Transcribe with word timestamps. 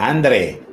Andre, 0.00 0.64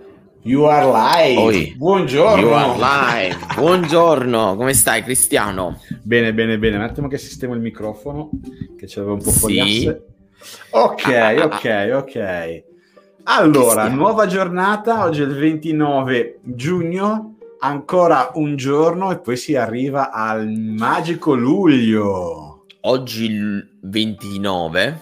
you 0.44 0.66
are 0.66 0.86
live. 0.86 1.42
Oi. 1.42 1.74
Buongiorno. 1.76 2.40
You 2.42 2.54
are 2.54 2.78
live. 2.78 3.38
Buongiorno, 3.56 4.56
come 4.56 4.74
stai 4.76 5.02
Cristiano? 5.02 5.80
Bene, 6.04 6.32
bene, 6.32 6.60
bene. 6.60 6.76
Un 6.76 6.84
attimo 6.84 7.08
che 7.08 7.18
sistemo 7.18 7.56
il 7.56 7.60
microfono, 7.60 8.30
che 8.78 8.86
c'aveva 8.88 9.14
un 9.14 9.24
po' 9.24 9.32
Sì. 9.32 9.40
fuori 9.40 9.60
asse. 9.60 10.06
Ok, 10.70 11.06
Ah, 11.08 11.28
ah, 11.30 11.46
ok, 11.46 11.90
ok. 11.96 12.64
Allora, 13.24 13.88
nuova 13.88 14.28
giornata, 14.28 15.04
oggi 15.06 15.22
è 15.24 15.26
il 15.26 15.34
29 15.36 16.42
giugno, 16.44 17.38
ancora 17.62 18.30
un 18.36 18.56
giorno 18.56 19.10
e 19.12 19.18
poi 19.18 19.38
si 19.38 19.56
arriva 19.56 20.12
al 20.12 20.48
magico 20.52 21.34
luglio. 21.34 22.66
Oggi 22.82 23.26
il 23.26 23.78
29, 23.82 25.00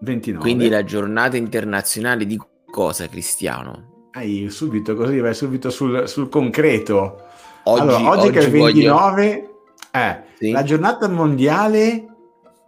29. 0.00 0.40
quindi 0.42 0.70
la 0.70 0.82
giornata 0.82 1.36
internazionale 1.36 2.24
di 2.24 2.40
cosa 2.70 3.08
Cristiano? 3.08 4.08
Hai 4.12 4.48
subito 4.50 4.94
così, 4.94 5.18
vai 5.18 5.34
subito 5.34 5.70
sul, 5.70 6.08
sul 6.08 6.28
concreto. 6.28 7.22
Oggi, 7.64 7.80
allora, 7.80 8.08
oggi, 8.10 8.30
che 8.30 8.40
è 8.40 8.44
il 8.44 8.50
voglio- 8.50 8.94
29 8.94 9.50
è 9.90 10.22
Sì? 10.38 10.50
la 10.50 10.62
giornata 10.62 11.08
mondiale 11.08 12.06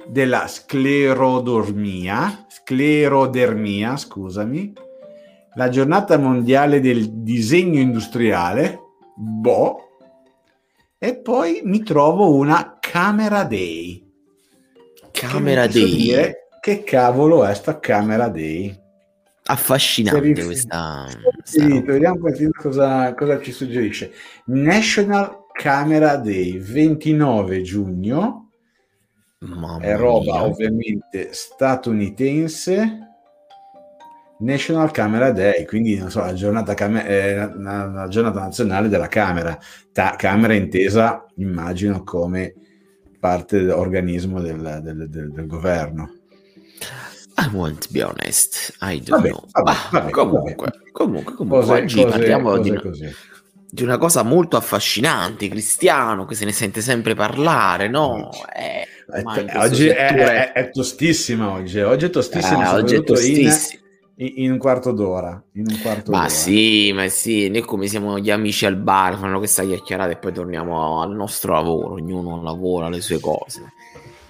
della 0.07 0.47
sclerodormia, 0.47 2.47
sclerodermia, 2.48 3.97
scusami, 3.97 4.73
la 5.55 5.69
giornata 5.69 6.19
mondiale 6.19 6.80
del 6.80 7.09
disegno 7.10 7.80
industriale, 7.80 8.80
boh, 9.15 9.83
e 10.99 11.16
poi 11.16 11.60
mi 11.65 11.83
trovo 11.83 12.35
una 12.35 12.77
Camera 12.80 13.45
Day. 13.45 14.05
Camera 15.12 15.66
Day. 15.66 15.96
dire 15.96 16.49
Che 16.60 16.83
cavolo 16.83 17.45
è 17.45 17.55
sta 17.55 17.79
Camera 17.79 18.29
Day? 18.29 18.77
Affascinante 19.51 20.45
questa, 20.45 21.07
questa 21.32 21.66
vediamo 21.66 22.18
cosa, 22.60 23.15
cosa 23.15 23.41
ci 23.41 23.52
suggerisce. 23.52 24.13
National 24.46 25.45
Camera 25.52 26.16
Day, 26.16 26.59
29 26.59 27.63
giugno, 27.63 28.51
Mamma 29.41 29.79
è 29.79 29.96
roba 29.96 30.32
mia. 30.32 30.45
ovviamente 30.45 31.29
statunitense. 31.32 33.07
National 34.41 34.91
Camera 34.93 35.32
Day, 35.32 35.65
quindi 35.65 35.96
non 35.99 36.10
so, 36.10 36.21
la 36.21 36.32
giornata, 36.35 36.74
came- 36.74 37.07
eh, 37.09 37.35
la, 37.57 37.87
la 37.87 38.07
giornata 38.09 38.41
nazionale 38.41 38.88
della 38.88 39.09
Camera. 39.09 39.59
Ta- 39.93 40.15
camera 40.16 40.52
intesa, 40.54 41.26
immagino, 41.37 42.04
come 42.04 42.54
parte 43.19 43.59
dell'organismo 43.59 44.41
del, 44.41 44.80
del- 44.82 45.09
del- 45.09 45.32
del 45.32 45.46
governo. 45.46 46.13
I 47.51 47.54
won't 47.54 47.87
be 47.91 48.02
honest, 48.02 48.77
I 48.80 49.01
don't 49.02 49.10
Vabbè, 49.10 49.29
know. 49.29 49.45
vabbè, 49.51 49.71
Ah, 49.71 49.88
vabbè, 49.91 50.10
comunque, 50.10 50.71
comunque, 50.93 51.35
comunque, 51.35 51.60
Cose, 51.60 51.73
oggi 51.73 51.95
cose- 52.02 52.09
parliamo 52.09 52.59
di 52.59 52.68
cose 52.68 52.71
una, 52.71 52.80
così. 52.80 53.09
di 53.71 53.82
una 53.82 53.99
cosa 53.99 54.23
molto 54.23 54.57
affascinante, 54.57 55.49
Cristiano, 55.49 56.24
che 56.26 56.35
se 56.35 56.45
ne 56.45 56.52
sente 56.52 56.80
sempre 56.80 57.15
parlare, 57.15 57.88
no? 57.88 58.30
Eh, 58.54 58.87
Eh, 59.10 59.21
in 59.21 59.24
questo 59.24 59.59
oggi 59.60 59.87
è, 59.88 60.07
è- 60.15 60.52
è 60.52 60.71
tostissima 60.71 61.51
oggi, 61.51 61.80
oggi 61.80 62.04
è 62.07 62.10
tostissima, 62.10 62.65
Eh, 62.65 62.74
oggi 62.74 62.95
è 62.95 62.96
soprattutto 62.99 63.21
in- 63.26 63.45
tostissimo. 63.46 63.82
in, 64.16 64.50
un 64.53 64.59
quarto 64.59 64.93
d'ora. 64.93 65.43
In 65.53 65.65
un 65.71 65.78
quarto 65.81 66.10
Ma 66.10 66.19
d'ora. 66.19 66.28
sì, 66.28 66.93
ma 66.93 67.09
sì, 67.09 67.49
noi 67.49 67.62
come 67.62 67.87
siamo 67.87 68.19
gli 68.19 68.31
amici 68.31 68.66
al 68.66 68.76
bar, 68.76 69.16
fanno 69.16 69.38
questa 69.38 69.65
chiacchierata 69.65 70.10
e 70.10 70.16
poi 70.16 70.32
torniamo 70.34 71.00
al 71.00 71.15
nostro 71.15 71.54
lavoro, 71.54 71.93
ognuno 71.93 72.43
lavora 72.43 72.88
le 72.91 73.00
sue 73.00 73.19
cose. 73.21 73.62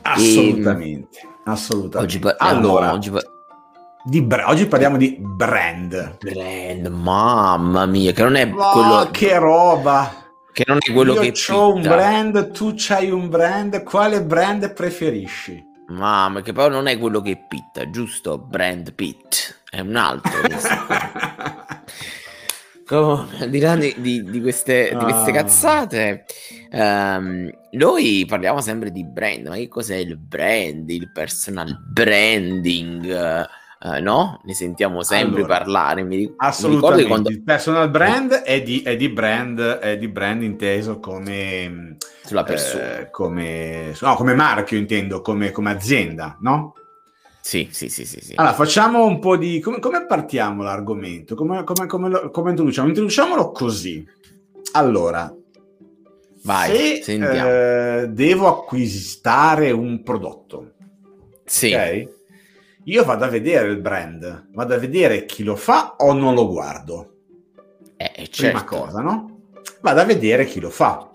Assolutamente, 0.03 1.19
assolutamente. 1.53 2.17
Oggi 2.17 2.35
allora, 2.39 2.93
oggi 2.93 3.13
di 4.05 4.23
bra- 4.23 4.49
oggi 4.49 4.67
parliamo 4.67 4.97
di 4.97 5.17
brand. 5.21 6.17
brand, 6.19 6.87
mamma 6.87 7.87
mia, 7.87 8.13
che 8.13 8.23
non 8.23 8.37
è 8.37 8.51
Oh, 8.55 8.73
quello 8.73 9.09
che 9.11 9.39
roba! 9.39 10.13
che 10.53 10.65
non 10.67 10.79
è 10.81 10.93
quello 10.93 11.15
Io 11.15 11.21
che 11.21 11.53
ho 11.53 11.73
un 11.73 11.83
brand, 11.83 12.51
tu 12.51 12.73
c'hai 12.77 13.11
un 13.11 13.29
brand, 13.29 13.83
quale 13.85 14.23
brand 14.25 14.73
preferisci? 14.73 15.65
Mamma, 15.89 16.41
che 16.43 16.53
poi 16.53 16.69
non 16.69 16.87
è 16.87 16.99
quello 16.99 17.21
che 17.21 17.45
pitta, 17.49 17.89
giusto? 17.91 18.39
Brand 18.39 18.93
Pitt, 18.93 19.63
è 19.71 19.81
un 19.81 19.97
altro. 19.97 20.33
Comunque, 22.89 23.39
al 23.41 23.51
di 23.51 23.59
là 23.61 23.77
di, 23.77 23.95
di- 23.99 24.25
di 24.25 24.41
queste, 24.41 24.89
di 24.97 25.03
queste 25.05 25.31
Ah. 25.31 25.35
cazzate, 25.35 26.25
ehm, 26.71 27.51
noi 27.73 28.25
parliamo 28.27 28.63
sempre 28.63 28.91
di 28.91 29.05
brand, 29.05 29.47
ma 29.49 29.57
che 29.57 29.69
cos'è 29.69 29.97
il 29.97 30.17
brand, 30.17 30.89
il 30.89 31.11
personal 31.13 31.79
branding? 31.87 33.47
eh, 33.81 34.01
no? 34.01 34.41
Ne 34.43 34.55
sentiamo 34.55 35.03
sempre 35.05 35.43
Allora, 35.43 35.59
parlare. 35.59 36.03
Mi, 36.03 36.17
mi 36.17 36.35
Assolutamente. 36.39 37.03
che 37.03 37.09
quando 37.09 37.29
Il 37.31 37.43
personal 37.45 37.91
brand 37.91 38.33
è 38.33 38.61
di, 38.63 38.83
è 38.83 38.97
di 38.97 39.09
brand, 39.09 39.61
è 39.61 39.97
di 39.97 40.09
brand 40.09 40.43
inteso 40.43 40.99
come 40.99 41.97
sulla 42.25 42.43
persona, 42.43 42.99
eh, 43.01 43.11
come, 43.11 43.95
no, 44.01 44.15
come 44.17 44.35
marchio 44.35 44.77
intendo, 44.79 45.21
come, 45.21 45.53
come 45.53 45.71
azienda, 45.71 46.37
no? 46.41 46.73
Sì, 47.49 47.69
sì, 47.71 47.89
sì, 47.89 48.05
sì, 48.05 48.21
sì. 48.21 48.33
Allora, 48.35 48.53
facciamo 48.53 49.07
un 49.07 49.19
po' 49.21 49.39
di... 49.39 49.59
Come, 49.61 49.79
come 49.79 50.05
partiamo 50.05 50.63
l'argomento? 50.63 51.35
Come, 51.35 51.65
come, 51.65 51.87
come, 51.87 52.09
lo- 52.11 52.31
come 52.31 52.51
introduciamo? 52.51 52.89
Introduciamolo 52.89 53.53
così. 53.53 54.07
Allora, 54.73 55.35
Vai, 56.43 57.03
se 57.03 58.03
eh, 58.03 58.09
devo 58.09 58.49
acquistare 58.49 59.71
un 59.71 60.03
prodotto, 60.03 60.73
sì, 61.47 61.73
ok? 61.73 62.17
Io 62.85 63.05
vado 63.05 63.25
a 63.25 63.29
vedere 63.29 63.69
il 63.71 63.81
brand, 63.81 64.49
vado 64.53 64.75
a 64.75 64.79
vedere 64.79 65.25
chi 65.25 65.43
lo 65.43 65.57
fa 65.57 65.95
o 65.97 66.13
non 66.13 66.35
lo 66.35 66.49
guardo. 66.49 67.15
eh, 67.97 68.29
Prima 68.31 68.31
certo. 68.31 68.65
cosa, 68.77 69.01
no? 69.01 69.41
Vado 69.81 70.01
a 70.01 70.05
vedere 70.05 70.45
chi 70.45 70.61
lo 70.61 70.69
fa. 70.71 71.11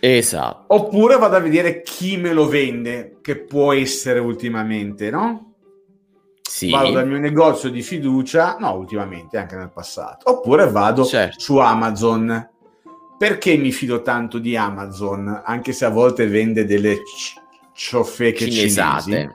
Esatto. 0.00 0.64
Oppure 0.74 1.16
vado 1.16 1.36
a 1.36 1.40
vedere 1.40 1.80
chi 1.82 2.16
me 2.16 2.32
lo 2.32 2.46
vende, 2.46 3.18
che 3.22 3.36
può 3.38 3.72
essere 3.72 4.18
ultimamente, 4.20 5.10
no? 5.10 5.45
Sì, 6.56 6.70
Vado 6.70 6.90
dal 6.92 7.06
mio 7.06 7.18
negozio 7.18 7.68
di 7.68 7.82
fiducia, 7.82 8.56
no, 8.58 8.72
ultimamente, 8.76 9.36
anche 9.36 9.56
nel 9.56 9.70
passato. 9.70 10.30
Oppure 10.30 10.70
vado 10.70 11.04
Certo. 11.04 11.38
su 11.38 11.58
Amazon. 11.58 12.48
Perché 13.18 13.58
mi 13.58 13.70
fido 13.72 14.00
tanto 14.00 14.38
di 14.38 14.56
Amazon, 14.56 15.42
anche 15.44 15.74
se 15.74 15.84
a 15.84 15.90
volte 15.90 16.26
vende 16.26 16.64
delle 16.64 17.02
c- 17.02 17.34
ciofeche 17.74 18.48
cinesate. 18.50 19.02
cinesi? 19.02 19.30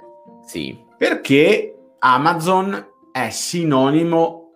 Sì, 0.48 0.84
Perché 0.98 1.76
Amazon 2.00 2.88
è 3.12 3.30
sinonimo, 3.30 4.50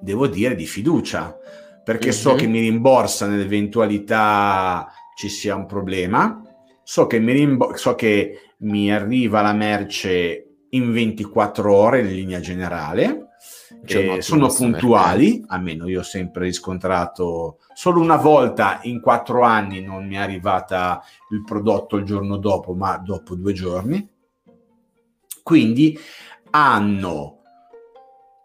devo 0.00 0.28
dire, 0.28 0.54
di 0.54 0.66
fiducia. 0.66 1.36
Perché 1.82 2.12
so 2.12 2.30
Mhm. 2.34 2.36
che 2.38 2.46
mi 2.46 2.60
rimborsa 2.60 3.26
nell'eventualità 3.26 4.88
ci 5.16 5.28
sia 5.28 5.56
un 5.56 5.66
problema, 5.66 6.40
so 6.84 7.08
che 7.08 7.18
mi, 7.18 7.32
rimbo- 7.32 7.74
so 7.76 7.96
che 7.96 8.52
mi 8.58 8.92
arriva 8.92 9.42
la 9.42 9.52
merce 9.52 10.53
in 10.74 10.92
24 10.92 11.74
ore 11.74 12.00
in 12.00 12.08
linea 12.08 12.40
generale, 12.40 13.28
ottimo 13.82 14.20
sono 14.20 14.48
puntuali, 14.48 15.42
almeno 15.46 15.88
io 15.88 16.00
ho 16.00 16.04
sempre 16.04 16.44
riscontrato, 16.44 17.58
solo 17.74 18.00
una 18.00 18.16
volta 18.16 18.80
in 18.82 19.00
quattro 19.00 19.42
anni 19.42 19.82
non 19.82 20.06
mi 20.06 20.14
è 20.14 20.18
arrivata 20.18 21.02
il 21.30 21.42
prodotto 21.44 21.96
il 21.96 22.04
giorno 22.04 22.36
dopo, 22.36 22.74
ma 22.74 22.96
dopo 22.98 23.34
due 23.34 23.52
giorni. 23.52 24.08
Quindi 25.42 25.98
hanno 26.50 27.40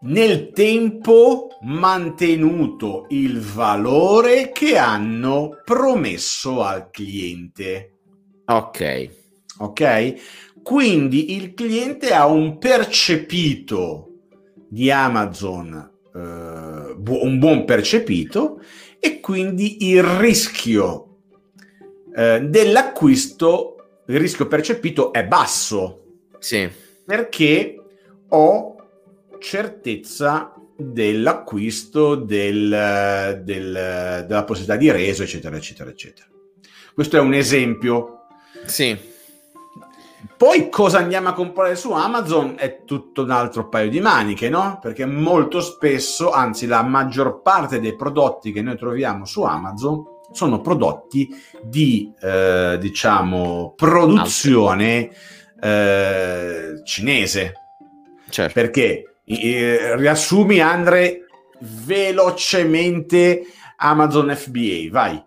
nel 0.02 0.50
tempo 0.52 1.48
mantenuto 1.62 3.06
il 3.10 3.40
valore 3.40 4.50
che 4.50 4.76
hanno 4.78 5.60
promesso 5.64 6.62
al 6.62 6.90
cliente. 6.90 7.98
ok. 8.46 9.18
Ok? 9.58 10.14
Quindi 10.62 11.34
il 11.36 11.54
cliente 11.54 12.12
ha 12.12 12.26
un 12.26 12.58
percepito 12.58 14.06
di 14.68 14.90
Amazon, 14.90 15.90
eh, 16.14 16.18
un 16.18 17.38
buon 17.38 17.64
percepito, 17.64 18.60
e 18.98 19.20
quindi 19.20 19.88
il 19.88 20.02
rischio 20.02 21.06
eh, 22.14 22.40
dell'acquisto, 22.40 23.76
il 24.06 24.18
rischio 24.18 24.46
percepito 24.46 25.12
è 25.12 25.24
basso 25.24 26.04
Sì, 26.38 26.68
perché 27.04 27.76
ho 28.28 28.76
certezza 29.38 30.54
dell'acquisto 30.76 32.14
del- 32.16 33.40
del- 33.44 34.24
della 34.26 34.44
possibilità 34.44 34.76
di 34.76 34.90
reso, 34.90 35.22
eccetera, 35.22 35.56
eccetera, 35.56 35.90
eccetera. 35.90 36.28
Questo 36.94 37.16
è 37.16 37.20
un 37.20 37.34
esempio. 37.34 38.16
sì, 38.66 38.96
Poi 40.36 40.68
cosa 40.68 40.98
andiamo 40.98 41.28
a 41.28 41.32
comprare 41.32 41.76
su 41.76 41.92
Amazon 41.92 42.54
è 42.56 42.84
tutto 42.84 43.22
un 43.22 43.30
altro 43.30 43.68
paio 43.68 43.88
di 43.88 44.00
maniche, 44.00 44.48
no? 44.48 44.78
Perché 44.80 45.06
molto 45.06 45.60
spesso, 45.60 46.30
anzi 46.30 46.66
la 46.66 46.82
maggior 46.82 47.40
parte 47.42 47.80
dei 47.80 47.96
prodotti 47.96 48.52
che 48.52 48.62
noi 48.62 48.76
troviamo 48.76 49.24
su 49.24 49.42
Amazon 49.42 50.02
sono 50.32 50.60
prodotti 50.60 51.28
di, 51.62 52.12
eh, 52.20 52.76
diciamo, 52.78 53.74
produzione 53.76 55.10
eh, 55.60 56.82
cinese. 56.84 57.52
certo. 58.28 58.52
Perché 58.52 59.16
eh, 59.24 59.96
riassumi, 59.96 60.60
Andre, 60.60 61.26
velocemente 61.60 63.42
Amazon 63.76 64.34
FBA, 64.34 64.88
vai. 64.90 65.22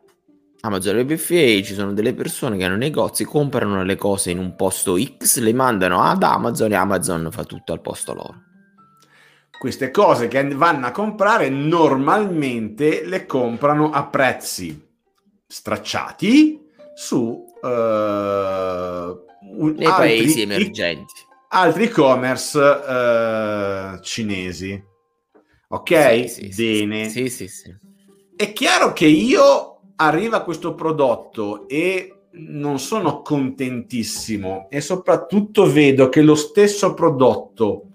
Amazon 0.66 1.06
FBA 1.06 1.62
ci 1.62 1.74
sono 1.74 1.92
delle 1.92 2.14
persone 2.14 2.56
che 2.56 2.64
hanno 2.64 2.78
negozi, 2.78 3.26
comprano 3.26 3.84
le 3.84 3.98
cose 3.98 4.32
in 4.32 4.40
un 4.40 4.56
posto 4.56 4.96
X, 4.98 5.40
le 5.40 5.52
mandano 5.52 6.02
ad 6.02 6.24
Amazon 6.24 6.72
e 6.72 6.76
Amazon 6.76 7.28
fa 7.32 7.44
tutto 7.44 7.74
al 7.74 7.82
posto 7.82 8.14
loro. 8.14 8.44
Queste 9.60 9.92
cose 9.92 10.30
che 10.30 10.48
vanno 10.56 10.86
a 10.86 10.92
comprare 10.92 11.50
normalmente 11.50 13.06
le 13.06 13.26
comprano 13.26 13.92
a 13.92 14.06
prezzi 14.06 14.90
stracciati 15.46 16.62
su 16.96 17.46
uh, 17.62 17.68
nei 17.68 19.86
paesi 19.86 20.44
emergenti. 20.44 21.14
Altri 21.50 21.84
e-commerce 21.84 22.58
uh, 22.58 24.00
cinesi. 24.00 24.82
Ok? 25.68 26.30
Sì, 26.30 26.54
sì, 26.54 26.86
Bene. 26.86 27.10
Sì, 27.10 27.30
sì, 27.30 27.50
sì. 27.50 27.76
È 28.34 28.54
chiaro 28.54 28.94
che 28.94 29.08
io 29.08 29.73
arriva 29.96 30.44
questo 30.44 30.74
prodotto 30.76 31.68
e 31.68 32.14
non 32.36 32.80
sono 32.80 33.22
contentissimo 33.22 34.68
e 34.70 34.82
soprattutto 34.82 35.72
vedo 35.72 36.10
che 36.10 36.22
lo 36.22 36.36
stesso 36.36 36.94
prodotto 36.94 37.90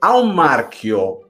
ha 0.00 0.18
un 0.18 0.34
marchio, 0.34 1.28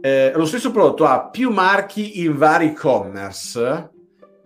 eh, 0.00 0.32
lo 0.34 0.44
stesso 0.44 0.70
prodotto 0.70 1.06
ha 1.06 1.28
più 1.28 1.50
marchi 1.50 2.22
in 2.22 2.36
vari 2.36 2.66
e-commerce, 2.66 3.90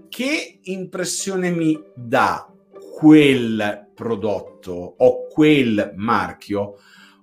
che 0.08 0.60
impressione 0.62 1.50
mi 1.50 1.78
dà 1.94 2.46
quel 2.94 3.88
prodotto 3.94 4.94
o 4.96 5.26
quel 5.28 5.92
marchio? 5.96 6.76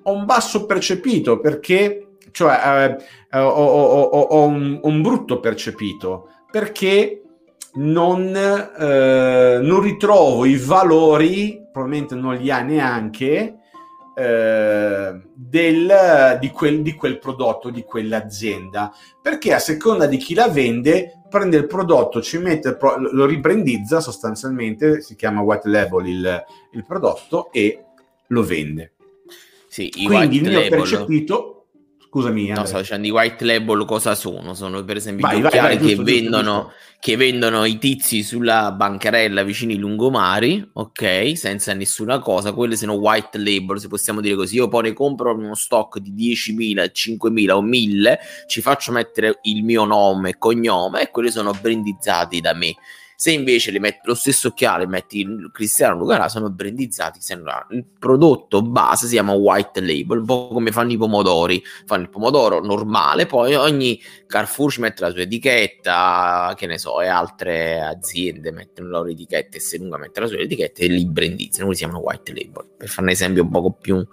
Ho 0.03 0.11
un 0.11 0.25
basso 0.25 0.65
percepito 0.65 1.39
perché, 1.39 2.17
cioè, 2.31 2.97
eh, 3.31 3.39
ho, 3.39 3.47
ho, 3.47 4.01
ho, 4.01 4.19
ho 4.19 4.45
un, 4.45 4.79
un 4.81 5.01
brutto 5.01 5.39
percepito 5.39 6.29
perché 6.51 7.24
non, 7.75 8.35
eh, 8.35 9.59
non 9.61 9.81
ritrovo 9.81 10.45
i 10.45 10.57
valori, 10.57 11.61
probabilmente 11.71 12.15
non 12.15 12.35
li 12.35 12.49
ha 12.51 12.61
neanche, 12.61 13.59
eh, 14.15 15.21
del, 15.33 16.37
di, 16.39 16.49
quel, 16.49 16.81
di 16.81 16.93
quel 16.93 17.19
prodotto, 17.19 17.69
di 17.69 17.83
quell'azienda, 17.83 18.93
perché 19.21 19.53
a 19.53 19.59
seconda 19.59 20.05
di 20.05 20.17
chi 20.17 20.33
la 20.33 20.47
vende, 20.47 21.21
prende 21.29 21.57
il 21.57 21.67
prodotto, 21.67 22.21
ci 22.21 22.37
mette, 22.37 22.77
lo 23.11 23.25
ribrandizza 23.25 23.99
sostanzialmente, 23.99 25.01
si 25.01 25.15
chiama 25.15 25.41
white 25.41 25.67
label 25.67 26.07
il, 26.07 26.45
il 26.71 26.85
prodotto 26.85 27.51
e 27.51 27.83
lo 28.27 28.43
vende. 28.43 28.93
Sì, 29.67 29.91
Quindi 29.91 30.37
il 30.37 30.43
mio 30.47 30.69
percepito 30.69 31.54
Scusami. 32.15 32.47
No, 32.47 32.63
sto 32.63 32.77
dicendo 32.77 33.07
i 33.07 33.09
white 33.09 33.43
label 33.43 33.83
cosa 33.83 34.15
sono? 34.15 34.53
Sono 34.53 34.81
per 34.85 34.95
esempio 34.95 35.27
vai, 35.27 35.41
gli 35.41 35.43
occhiali 35.43 35.75
vai, 35.75 35.77
vai, 35.77 35.85
giusto, 35.85 36.03
che, 36.03 36.11
giusto, 36.13 36.21
vendono, 36.21 36.61
giusto. 36.61 36.73
che 37.01 37.17
vendono 37.17 37.65
i 37.65 37.77
tizi 37.77 38.23
sulla 38.23 38.71
bancarella 38.71 39.43
vicino 39.43 39.73
ai 39.73 39.77
lungomari, 39.79 40.69
ok? 40.71 41.33
Senza 41.35 41.73
nessuna 41.73 42.19
cosa. 42.19 42.53
Quelle 42.53 42.77
sono 42.77 42.93
white 42.93 43.37
label, 43.37 43.81
se 43.81 43.89
possiamo 43.89 44.21
dire 44.21 44.35
così. 44.35 44.55
Io 44.55 44.69
poi 44.69 44.83
ne 44.83 44.93
compro 44.93 45.35
uno 45.35 45.55
stock 45.55 45.99
di 45.99 46.33
10.000, 46.33 46.89
5.000 46.93 47.51
o 47.51 47.61
1.000, 47.61 48.17
ci 48.47 48.61
faccio 48.61 48.93
mettere 48.93 49.39
il 49.41 49.65
mio 49.65 49.83
nome 49.83 50.29
e 50.29 50.37
cognome 50.37 51.01
e 51.01 51.11
quelli 51.11 51.29
sono 51.29 51.51
brandizzati 51.51 52.39
da 52.39 52.53
me. 52.53 52.75
Se 53.15 53.31
invece 53.31 53.71
le 53.71 53.79
metti 53.79 54.01
lo 54.03 54.13
stesso 54.13 54.49
occhiale, 54.49 54.85
metti 54.85 55.25
Cristiano 55.51 55.97
Lucarà, 55.97 56.27
sono 56.27 56.49
brandizzati. 56.49 57.19
Il 57.69 57.85
prodotto 57.97 58.61
base 58.61 59.07
si 59.07 59.13
chiama 59.13 59.33
white 59.33 59.79
label, 59.79 60.19
un 60.19 60.25
po' 60.25 60.49
come 60.49 60.71
fanno 60.71 60.91
i 60.91 60.97
pomodori. 60.97 61.63
Fanno 61.85 62.03
il 62.03 62.09
pomodoro 62.09 62.63
normale, 62.63 63.25
poi 63.25 63.55
ogni 63.55 64.01
Carrefour 64.27 64.71
ci 64.71 64.81
mette 64.81 65.01
la 65.03 65.11
sua 65.11 65.21
etichetta, 65.21 66.53
che 66.57 66.67
ne 66.67 66.77
so, 66.77 67.01
e 67.01 67.07
altre 67.07 67.81
aziende 67.81 68.51
mettono 68.51 68.89
la 68.89 68.97
loro 68.97 69.09
etichetta 69.09 69.57
e 69.57 69.59
se 69.61 69.77
lunga 69.77 69.97
mette 69.97 70.19
la 70.19 70.27
sua 70.27 70.37
etichetta 70.39 70.81
e 70.81 70.87
li 70.87 71.05
brandizzano. 71.05 71.65
Quelli 71.65 71.77
si 71.77 71.83
chiamano 71.83 72.03
white 72.03 72.33
label, 72.33 72.65
per 72.77 72.87
fare 72.89 73.01
un 73.03 73.09
esempio 73.09 73.43
un 73.43 73.49
poco 73.49 73.71
più... 73.71 74.05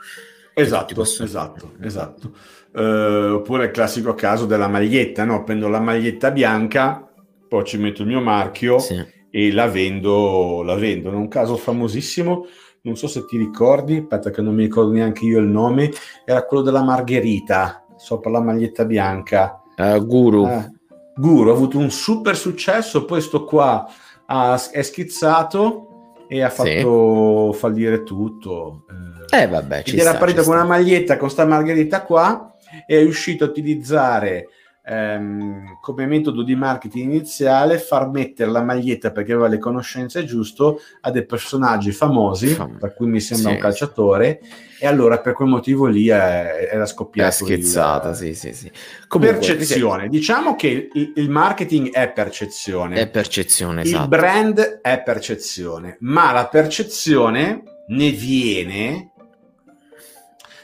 Esatto, 0.55 1.03
esatto, 1.03 1.73
esatto. 1.81 2.37
Uh, 2.73 3.35
oppure 3.35 3.67
il 3.67 3.71
classico 3.71 4.15
caso 4.15 4.47
della 4.47 4.69
maglietta, 4.69 5.25
no? 5.25 5.45
Prendo 5.45 5.69
la 5.69 5.81
maglietta 5.81 6.31
bianca 6.31 7.12
poi 7.53 7.65
ci 7.65 7.77
metto 7.77 8.01
il 8.01 8.09
mio 8.09 8.23
marchio 8.23 8.79
sì. 8.79 9.05
e 9.31 9.53
la 9.53 9.69
vendo, 9.69 10.63
la 10.63 10.75
vendo. 10.75 11.11
È 11.11 11.15
un 11.15 11.29
caso 11.29 11.59
famosissimo, 11.59 12.47
non 12.81 12.97
so 12.97 13.07
se 13.07 13.27
ti 13.27 13.37
ricordi, 13.37 13.99
aspetta 13.99 14.31
che 14.31 14.41
non 14.41 14.55
mi 14.55 14.63
ricordo 14.63 14.93
neanche 14.93 15.27
io 15.27 15.39
il 15.39 15.49
nome, 15.49 15.93
era 16.25 16.47
quello 16.47 16.63
della 16.63 16.83
Margherita, 16.83 17.85
sopra 17.99 18.31
la 18.31 18.41
maglietta 18.41 18.87
bianca. 18.87 19.61
Uh, 19.77 20.03
guru. 20.07 20.47
Uh, 20.47 20.81
Guru 21.15 21.51
ha 21.51 21.53
avuto 21.53 21.77
un 21.77 21.91
super 21.91 22.39
successo, 22.39 23.05
poi 23.05 23.21
sto 23.21 23.45
qua 23.45 23.87
ha, 24.25 24.59
è 24.71 24.81
schizzato 24.81 26.15
e 26.29 26.41
ha 26.41 26.49
fatto 26.49 27.53
sì. 27.53 27.59
fallire 27.59 28.03
tutto. 28.03 28.87
Eh, 29.29 29.47
vabbè, 29.47 29.83
ci 29.83 29.99
era 29.99 30.15
partito 30.15 30.43
con 30.43 30.55
una 30.55 30.65
maglietta 30.65 31.19
con 31.19 31.29
sta 31.29 31.45
Margherita 31.45 32.01
qua 32.01 32.55
e 32.87 32.97
è 32.97 33.03
riuscito 33.03 33.45
a 33.45 33.49
utilizzare 33.49 34.49
ehm, 34.84 35.79
come 35.81 36.06
metodo 36.06 36.43
di 36.43 36.55
marketing 36.55 37.12
iniziale 37.12 37.79
far 37.79 38.08
mettere 38.08 38.50
la 38.50 38.62
maglietta 38.62 39.12
perché 39.12 39.32
aveva 39.32 39.49
le 39.49 39.58
conoscenze 39.58 40.25
giusto 40.25 40.81
a 41.02 41.11
dei 41.11 41.25
personaggi 41.25 41.93
famosi, 41.93 42.56
tra 42.79 42.90
cui 42.93 43.06
mi 43.06 43.20
sembra 43.20 43.50
sì. 43.50 43.55
un 43.55 43.61
calciatore, 43.61 44.40
e 44.79 44.87
allora 44.87 45.19
per 45.20 45.34
quel 45.34 45.49
motivo 45.49 45.87
lì 45.87 46.08
è, 46.08 46.69
era 46.70 46.87
scoppiata. 46.87 47.29
È 47.29 47.32
scherzata, 47.32 48.11
il, 48.11 48.17
sì, 48.17 48.34
sì, 48.34 48.52
sì. 48.52 48.70
Comunque, 49.06 49.38
percezione. 49.38 50.08
Diciamo 50.08 50.56
che 50.56 50.88
il, 50.93 51.12
il, 51.14 51.31
marketing 51.31 51.93
è 51.93 52.11
percezione. 52.11 52.96
È 52.96 53.08
percezione, 53.08 53.82
esatto. 53.82 54.02
Il 54.02 54.08
brand 54.08 54.81
è 54.81 55.02
percezione, 55.02 55.96
ma 56.00 56.32
la 56.32 56.49
percezione 56.49 57.62
ne 57.88 58.11
viene 58.11 59.11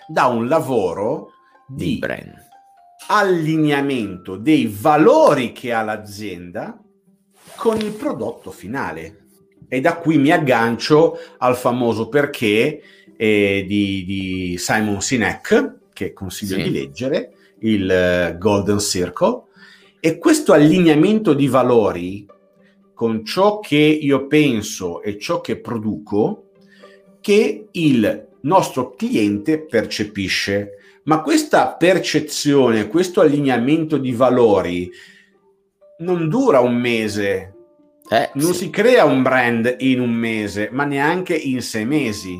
da 0.09 0.27
un 0.27 0.49
lavoro 0.49 1.33
di, 1.67 1.85
di 1.85 1.99
brand 1.99 2.48
allineamento 3.11 4.37
dei 4.37 4.67
valori 4.67 5.53
che 5.53 5.73
ha 5.73 5.83
l'azienda 5.83 6.79
con 7.57 7.81
il 7.81 7.93
prodotto 7.93 8.51
finale. 8.51 9.27
E 9.69 9.81
da 9.81 9.97
qui 9.97 10.19
mi 10.19 10.31
aggancio 10.31 11.19
al 11.39 11.57
famoso 11.57 12.09
perché 12.09 12.81
eh, 13.17 13.65
di, 13.67 14.05
di, 14.05 14.55
Simon 14.59 15.01
Sinek, 15.01 15.75
che 15.93 16.13
consiglio 16.13 16.57
sì. 16.57 16.63
di 16.63 16.71
leggere, 16.71 17.33
il 17.61 18.33
uh, 18.35 18.39
Golden 18.39 18.79
Circle. 18.79 19.43
E 20.01 20.19
questo 20.19 20.53
allineamento 20.53 21.35
di 21.35 21.49
valori 21.49 22.27
con 22.95 23.25
ciò 23.25 23.59
che 23.61 23.77
io 23.77 24.27
penso 24.27 25.03
e 25.03 25.19
ciò 25.19 25.41
che 25.41 25.59
produco, 25.59 26.51
che 27.21 27.69
il 27.71 28.27
nostro 28.41 28.95
cliente 28.95 29.61
percepisce 29.61 30.78
ma 31.09 31.23
questa 31.23 31.69
percezione, 31.69 32.87
questo 32.87 33.23
allineamento 33.23 33.97
di 33.97 34.13
valori 34.13 34.91
non 36.01 36.29
dura 36.29 36.61
un 36.61 36.77
mese. 36.77 37.55
Eh, 38.11 38.31
non 38.35 38.53
sì. 38.53 38.65
si 38.65 38.71
crea 38.71 39.05
un 39.05 39.23
brand 39.23 39.77
in 39.79 40.01
un 40.01 40.11
mese, 40.11 40.69
ma 40.71 40.85
neanche 40.85 41.35
in 41.35 41.63
sei 41.63 41.87
mesi. 41.87 42.39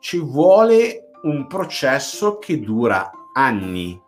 Ci 0.00 0.18
vuole 0.18 1.10
un 1.24 1.46
processo 1.46 2.38
che 2.38 2.58
dura 2.58 3.10
anni. 3.34 4.00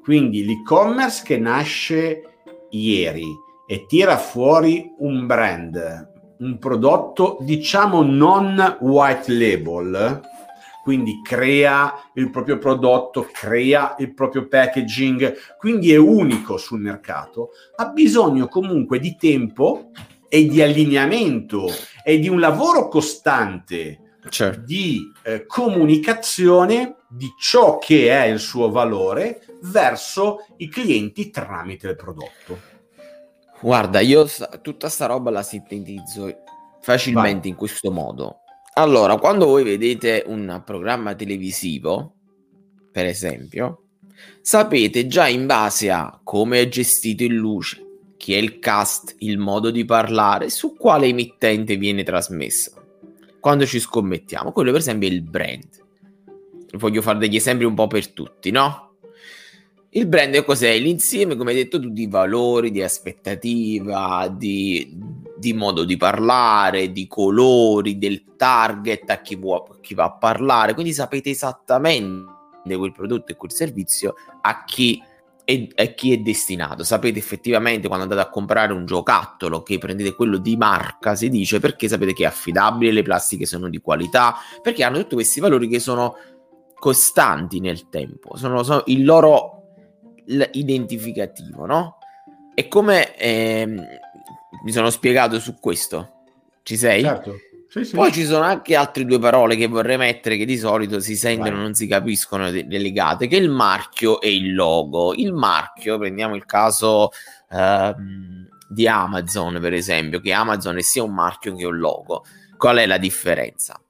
Quindi 0.00 0.44
l'e-commerce 0.44 1.22
che 1.24 1.36
nasce 1.36 2.22
ieri 2.70 3.26
e 3.66 3.84
tira 3.86 4.16
fuori 4.16 4.92
un 4.98 5.26
brand, 5.26 6.08
un 6.38 6.56
prodotto 6.58 7.38
diciamo 7.40 8.02
non 8.02 8.78
white 8.80 9.32
label, 9.32 10.20
quindi 10.82 11.20
crea 11.22 11.92
il 12.14 12.30
proprio 12.30 12.58
prodotto, 12.58 13.28
crea 13.32 13.96
il 13.98 14.14
proprio 14.14 14.46
packaging, 14.48 15.56
quindi 15.58 15.92
è 15.92 15.96
unico 15.96 16.56
sul 16.56 16.80
mercato, 16.80 17.50
ha 17.76 17.86
bisogno 17.86 18.48
comunque 18.48 18.98
di 18.98 19.16
tempo 19.16 19.90
e 20.28 20.46
di 20.46 20.62
allineamento 20.62 21.66
e 22.04 22.18
di 22.18 22.28
un 22.28 22.38
lavoro 22.38 22.88
costante 22.88 24.18
certo. 24.28 24.60
di 24.64 25.12
eh, 25.24 25.44
comunicazione 25.46 26.96
di 27.08 27.32
ciò 27.38 27.78
che 27.78 28.10
è 28.10 28.26
il 28.26 28.38
suo 28.38 28.70
valore 28.70 29.44
verso 29.62 30.46
i 30.58 30.68
clienti 30.68 31.30
tramite 31.30 31.88
il 31.88 31.96
prodotto. 31.96 32.68
Guarda, 33.60 34.00
io 34.00 34.26
tutta 34.62 34.88
sta 34.88 35.06
roba 35.06 35.30
la 35.30 35.42
sintetizzo 35.42 36.44
facilmente 36.80 37.40
Vai. 37.40 37.48
in 37.50 37.56
questo 37.56 37.90
modo. 37.90 38.39
Allora, 38.74 39.16
quando 39.16 39.46
voi 39.46 39.64
vedete 39.64 40.22
un 40.26 40.62
programma 40.64 41.14
televisivo, 41.14 42.14
per 42.92 43.04
esempio, 43.04 43.84
sapete 44.40 45.06
già 45.06 45.26
in 45.26 45.46
base 45.46 45.90
a 45.90 46.20
come 46.22 46.60
è 46.60 46.68
gestito 46.68 47.24
in 47.24 47.34
luce, 47.34 47.84
chi 48.16 48.34
è 48.34 48.36
il 48.36 48.58
cast, 48.58 49.16
il 49.18 49.38
modo 49.38 49.70
di 49.70 49.84
parlare, 49.84 50.50
su 50.50 50.76
quale 50.76 51.06
emittente 51.06 51.76
viene 51.76 52.04
trasmessa. 52.04 52.72
Quando 53.40 53.66
ci 53.66 53.80
scommettiamo, 53.80 54.52
quello 54.52 54.70
per 54.70 54.80
esempio 54.80 55.08
è 55.08 55.12
il 55.12 55.22
brand. 55.22 55.68
Voglio 56.72 57.02
fare 57.02 57.18
degli 57.18 57.36
esempi 57.36 57.64
un 57.64 57.74
po' 57.74 57.86
per 57.86 58.08
tutti, 58.12 58.50
no? 58.50 58.94
Il 59.90 60.06
brand 60.06 60.34
è 60.34 60.44
cos'è? 60.44 60.78
L'insieme, 60.78 61.34
come 61.34 61.50
hai 61.50 61.56
detto 61.56 61.80
tu, 61.80 61.88
di 61.88 62.06
valori, 62.06 62.70
di 62.70 62.82
aspettativa, 62.82 64.28
di, 64.28 64.96
di 65.40 65.54
modo 65.54 65.84
di 65.84 65.96
parlare, 65.96 66.92
di 66.92 67.06
colori, 67.06 67.96
del 67.96 68.36
target 68.36 69.08
a 69.08 69.20
chi, 69.22 69.36
vuo, 69.36 69.78
chi 69.80 69.94
va 69.94 70.04
a 70.04 70.12
parlare. 70.12 70.74
Quindi 70.74 70.92
sapete 70.92 71.30
esattamente 71.30 72.76
quel 72.76 72.92
prodotto 72.92 73.32
e 73.32 73.36
quel 73.36 73.50
servizio 73.50 74.14
a 74.42 74.64
chi 74.64 75.02
è, 75.42 75.66
a 75.76 75.84
chi 75.86 76.12
è 76.12 76.18
destinato. 76.18 76.84
Sapete 76.84 77.18
effettivamente 77.18 77.88
quando 77.88 78.04
andate 78.04 78.20
a 78.20 78.30
comprare 78.30 78.74
un 78.74 78.84
giocattolo 78.84 79.62
che 79.62 79.78
prendete 79.78 80.14
quello 80.14 80.36
di 80.36 80.56
marca, 80.56 81.14
si 81.14 81.30
dice 81.30 81.58
perché 81.58 81.88
sapete 81.88 82.12
che 82.12 82.24
è 82.24 82.26
affidabile, 82.26 82.92
le 82.92 83.02
plastiche 83.02 83.46
sono 83.46 83.68
di 83.68 83.78
qualità, 83.78 84.36
perché 84.60 84.84
hanno 84.84 84.98
tutti 84.98 85.14
questi 85.14 85.40
valori 85.40 85.68
che 85.68 85.80
sono 85.80 86.16
costanti 86.74 87.60
nel 87.60 87.88
tempo, 87.88 88.36
sono, 88.36 88.62
sono 88.62 88.82
il 88.86 89.04
loro 89.04 89.62
identificativo, 90.52 91.66
no? 91.66 91.98
E 92.54 92.68
come 92.68 93.16
ehm, 93.16 93.82
mi 94.64 94.72
sono 94.72 94.90
spiegato 94.90 95.38
su 95.38 95.58
questo? 95.58 96.22
Ci 96.62 96.76
sei? 96.76 97.02
Certo. 97.02 97.34
Sì, 97.68 97.84
sì. 97.84 97.94
Poi 97.94 98.10
ci 98.10 98.24
sono 98.24 98.42
anche 98.42 98.74
altre 98.74 99.04
due 99.04 99.20
parole 99.20 99.54
che 99.54 99.68
vorrei 99.68 99.96
mettere 99.96 100.36
che 100.36 100.44
di 100.44 100.58
solito 100.58 100.98
si 100.98 101.14
sentono, 101.14 101.56
e 101.56 101.60
non 101.60 101.74
si 101.74 101.86
capiscono 101.86 102.50
le 102.50 102.64
legate, 102.66 103.28
che 103.28 103.36
il 103.36 103.48
marchio 103.48 104.20
e 104.20 104.34
il 104.34 104.54
logo. 104.54 105.14
Il 105.14 105.32
marchio, 105.32 105.96
prendiamo 105.96 106.34
il 106.34 106.44
caso 106.46 107.10
uh, 107.50 107.94
di 108.68 108.88
Amazon, 108.88 109.58
per 109.60 109.72
esempio, 109.72 110.18
che 110.18 110.32
Amazon 110.32 110.78
è 110.78 110.82
sia 110.82 111.04
un 111.04 111.14
marchio 111.14 111.54
che 111.54 111.64
un 111.64 111.78
logo. 111.78 112.24
Qual 112.56 112.76
è 112.76 112.86
la 112.86 112.98
differenza? 112.98 113.80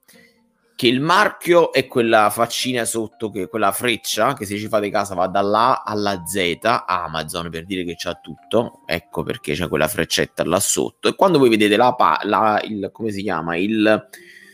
Che 0.81 0.89
il 0.89 1.03
marchio 1.03 1.75
è 1.75 1.87
quella 1.87 2.31
faccina 2.31 2.87
sotto, 2.87 3.29
che 3.29 3.49
quella 3.49 3.71
freccia 3.71 4.33
che 4.33 4.47
se 4.47 4.57
ci 4.57 4.67
fate 4.67 4.89
casa 4.89 5.15
va 5.15 5.27
dalla 5.27 5.83
A 5.85 5.93
alla 5.93 6.23
Z, 6.25 6.57
Amazon 6.87 7.51
per 7.51 7.67
dire 7.67 7.85
che 7.85 7.97
c'ha 7.99 8.15
tutto, 8.15 8.81
ecco 8.87 9.23
perché 9.23 9.53
c'è 9.53 9.69
quella 9.69 9.89
freccetta 9.89 10.43
là 10.43 10.59
sotto. 10.59 11.09
E 11.09 11.15
quando 11.17 11.39
voi 11.39 11.51
vedete 11.51 11.77
la, 11.77 11.95
la 12.23 12.63
il, 12.65 12.89
come 12.95 13.11
si 13.11 13.21
chiama, 13.21 13.57
il, 13.57 14.09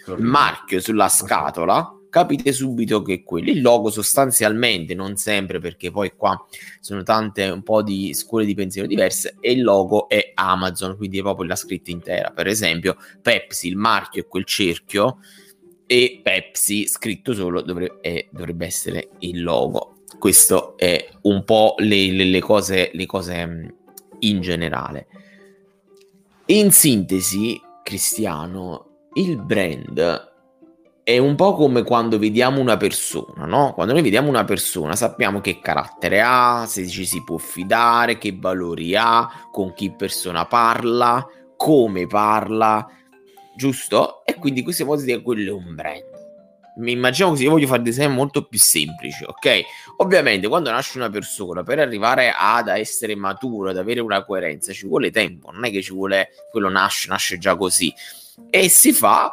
il 0.09 0.17
marchio 0.19 0.81
sulla 0.81 1.09
scatola, 1.09 1.97
capite 2.11 2.51
subito 2.51 3.03
che 3.03 3.23
quello. 3.23 3.49
Il 3.49 3.63
logo 3.63 3.89
sostanzialmente, 3.91 4.97
non 4.97 5.15
sempre 5.15 5.61
perché 5.61 5.93
poi 5.93 6.11
qua 6.17 6.37
sono 6.81 7.05
tante 7.05 7.47
un 7.51 7.63
po' 7.63 7.83
di 7.83 8.13
scuole 8.15 8.47
di 8.47 8.55
pensiero 8.57 8.89
diverse 8.89 9.37
e 9.39 9.53
il 9.53 9.63
logo 9.63 10.09
è 10.09 10.33
Amazon, 10.35 10.97
quindi 10.97 11.21
è 11.21 11.23
proprio 11.23 11.47
la 11.47 11.55
scritta 11.55 11.93
intera. 11.93 12.31
Per 12.31 12.49
esempio 12.49 12.97
Pepsi, 13.23 13.69
il 13.69 13.77
marchio 13.77 14.23
è 14.23 14.27
quel 14.27 14.45
cerchio 14.45 15.19
e 15.87 16.21
Pepsi 16.23 16.87
scritto 16.87 17.33
solo 17.33 17.63
dovrebbe, 17.63 17.99
eh, 18.01 18.29
dovrebbe 18.31 18.67
essere 18.67 19.11
il 19.21 19.43
logo. 19.43 19.99
Questo 20.19 20.77
è 20.77 21.09
un 21.23 21.45
po' 21.45 21.75
le, 21.79 22.11
le, 22.11 22.25
le 22.25 22.41
cose, 22.41 22.91
le 22.93 23.07
cose 23.07 23.47
mm, 23.47 23.69
in 24.21 24.41
generale. 24.41 25.07
In 26.47 26.71
sintesi, 26.73 27.61
Cristiano, 27.83 29.09
il 29.15 29.41
brand 29.41 30.35
è 31.07 31.19
un 31.19 31.37
po' 31.37 31.55
come 31.55 31.85
quando 31.85 32.19
vediamo 32.19 32.61
una 32.61 32.77
persona, 32.77 33.45
no? 33.45 33.73
Quando 33.75 33.93
noi 33.93 34.03
vediamo 34.03 34.29
una 34.29 34.45
persona 34.45 34.97
sappiamo 34.97 35.41
che 35.41 35.61
carattere 35.61 36.21
ha, 36.21 36.65
se 36.67 36.89
ci 36.89 37.07
si 37.07 37.23
può 37.23 37.37
fidare, 37.37 38.19
che 38.19 38.37
valori 38.37 38.97
ha, 38.97 39.31
con 39.53 39.73
chi 39.73 39.93
persona 39.93 40.47
parla, 40.47 41.25
come 41.57 42.09
parla, 42.09 42.85
giusto? 43.57 44.25
E 44.25 44.35
quindi 44.35 44.63
questo 44.63 44.85
di 44.97 45.05
dire 45.05 45.23
quello 45.23 45.51
è 45.51 45.53
un 45.53 45.75
brand. 45.75 46.05
Mi 46.79 46.93
immagino 46.93 47.31
così, 47.31 47.45
io 47.45 47.51
voglio 47.51 47.67
fare 47.67 47.81
disegni 47.81 48.13
molto 48.13 48.45
più 48.45 48.59
semplici, 48.59 49.25
ok? 49.25 49.63
Ovviamente 49.99 50.47
quando 50.47 50.71
nasce 50.71 50.99
una 50.99 51.09
persona, 51.09 51.63
per 51.63 51.79
arrivare 51.79 52.35
ad 52.37 52.69
essere 52.69 53.17
maturo, 53.17 53.71
ad 53.71 53.79
avere 53.79 54.01
una 54.01 54.23
coerenza, 54.25 54.75
ci 54.75 54.87
vuole 54.87 55.11
tempo, 55.11 55.51
non 55.51 55.65
è 55.65 55.71
che 55.71 55.81
ci 55.81 55.93
vuole, 55.93 56.29
quello 56.51 56.69
nasce, 56.69 57.09
nasce 57.09 57.39
già 57.39 57.57
così. 57.57 57.93
E 58.51 58.69
si 58.69 58.93
fa 58.93 59.33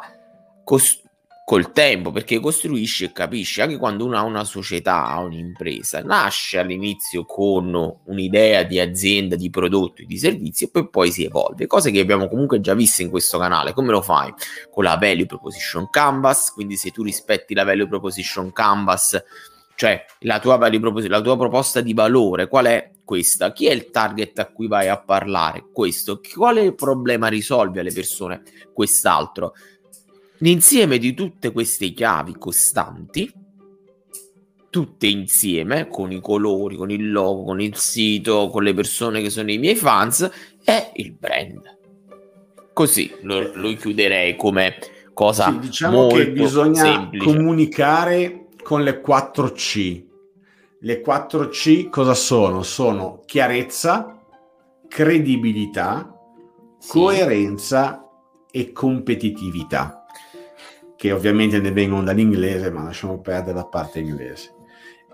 cost- 0.64 1.03
col 1.44 1.72
tempo, 1.72 2.10
perché 2.10 2.40
costruisci 2.40 3.04
e 3.04 3.12
capisci, 3.12 3.60
anche 3.60 3.76
quando 3.76 4.06
uno 4.06 4.16
ha 4.16 4.22
una 4.22 4.44
società, 4.44 5.04
ha 5.06 5.20
un'impresa, 5.20 6.00
nasce 6.00 6.58
all'inizio 6.58 7.26
con 7.26 7.74
un'idea 8.06 8.62
di 8.62 8.80
azienda, 8.80 9.36
di 9.36 9.50
prodotti, 9.50 10.06
di 10.06 10.16
servizi 10.16 10.70
e 10.72 10.88
poi, 10.88 11.12
si 11.12 11.24
evolve, 11.24 11.66
cose 11.66 11.90
che 11.90 12.00
abbiamo 12.00 12.28
comunque 12.28 12.60
già 12.60 12.72
viste 12.72 13.02
in 13.02 13.10
questo 13.10 13.38
canale. 13.38 13.74
Come 13.74 13.90
lo 13.90 14.00
fai? 14.00 14.32
Con 14.70 14.84
la 14.84 14.96
Value 14.96 15.26
Proposition 15.26 15.90
Canvas, 15.90 16.50
quindi 16.50 16.76
se 16.76 16.90
tu 16.90 17.02
rispetti 17.02 17.52
la 17.52 17.64
Value 17.64 17.88
Proposition 17.88 18.50
Canvas, 18.50 19.22
cioè 19.76 20.02
la 20.20 20.38
tua, 20.38 20.56
value 20.56 21.08
la 21.08 21.20
tua 21.20 21.36
proposta 21.36 21.82
di 21.82 21.92
valore, 21.92 22.48
qual 22.48 22.66
è 22.66 22.90
questa? 23.04 23.52
Chi 23.52 23.66
è 23.66 23.72
il 23.72 23.90
target 23.90 24.38
a 24.38 24.46
cui 24.46 24.66
vai 24.66 24.88
a 24.88 24.98
parlare? 24.98 25.66
Questo. 25.70 26.20
Quale 26.34 26.72
problema 26.72 27.28
risolvi 27.28 27.80
alle 27.80 27.92
persone? 27.92 28.42
Quest'altro 28.72 29.52
L'insieme 30.44 30.98
di 30.98 31.14
tutte 31.14 31.52
queste 31.52 31.94
chiavi 31.94 32.34
costanti, 32.36 33.32
tutte 34.68 35.06
insieme, 35.06 35.88
con 35.88 36.12
i 36.12 36.20
colori, 36.20 36.76
con 36.76 36.90
il 36.90 37.10
logo, 37.10 37.44
con 37.44 37.62
il 37.62 37.74
sito, 37.76 38.50
con 38.50 38.62
le 38.62 38.74
persone 38.74 39.22
che 39.22 39.30
sono 39.30 39.50
i 39.50 39.56
miei 39.56 39.74
fans, 39.74 40.30
è 40.62 40.92
il 40.96 41.12
brand. 41.12 41.78
Così 42.74 43.10
lo, 43.22 43.52
lo 43.54 43.72
chiuderei 43.72 44.36
come 44.36 44.76
cosa 45.14 45.50
sì, 45.50 45.60
diciamo 45.60 46.08
che 46.08 46.30
bisogna 46.30 46.82
semplice. 46.82 47.24
comunicare 47.24 48.48
con 48.62 48.82
le 48.82 49.00
4 49.00 49.50
C. 49.50 50.04
Le 50.80 51.00
4 51.00 51.48
C 51.48 51.88
cosa 51.88 52.12
sono? 52.12 52.62
Sono 52.62 53.22
chiarezza, 53.24 54.20
credibilità, 54.88 56.14
sì. 56.78 56.90
coerenza 56.90 58.06
e 58.50 58.72
competitività 58.72 60.03
che 61.04 61.12
ovviamente 61.12 61.60
ne 61.60 61.70
vengono 61.70 62.02
dall'inglese, 62.02 62.70
ma 62.70 62.82
lasciamo 62.82 63.20
perdere 63.20 63.56
la 63.56 63.66
parte 63.66 63.98
inglese. 63.98 64.54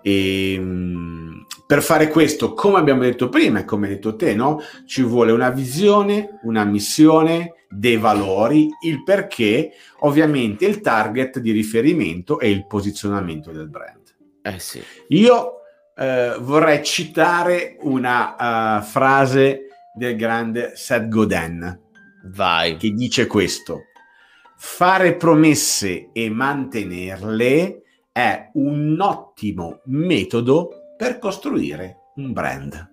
E, 0.02 0.52
ehm, 0.52 1.47
per 1.66 1.82
fare 1.82 2.06
questo, 2.06 2.54
come 2.54 2.78
abbiamo 2.78 3.02
detto 3.02 3.28
prima 3.28 3.59
e 3.59 3.64
come 3.64 3.88
hai 3.88 3.94
detto 3.94 4.14
te, 4.14 4.32
no? 4.32 4.61
ci 4.87 5.02
vuole 5.02 5.32
una 5.32 5.50
visione, 5.50 6.38
una 6.44 6.62
missione, 6.62 7.54
dei 7.68 7.97
valori, 7.97 8.68
il 8.85 9.02
perché, 9.02 9.73
ovviamente 10.00 10.64
il 10.64 10.80
target 10.80 11.40
di 11.40 11.50
riferimento 11.50 12.38
e 12.38 12.50
il 12.50 12.68
posizionamento 12.68 13.50
del 13.50 13.68
brand. 13.68 14.14
Eh 14.42 14.61
sì. 14.61 14.80
Io 15.09 15.54
eh, 15.97 16.37
vorrei 16.38 16.85
citare 16.85 17.78
una 17.80 18.78
uh, 18.78 18.82
frase 18.85 19.66
del 19.92 20.14
grande 20.14 20.70
Seth 20.76 21.09
Godin. 21.09 21.80
Vai. 22.26 22.76
Che 22.76 22.90
dice 22.90 23.26
questo 23.26 23.87
Fare 24.62 25.14
promesse 25.14 26.10
e 26.12 26.28
mantenerle 26.28 27.80
è 28.12 28.50
un 28.52 28.94
ottimo 29.00 29.80
metodo 29.86 30.68
per 30.98 31.18
costruire 31.18 32.10
un 32.16 32.34
brand. 32.34 32.92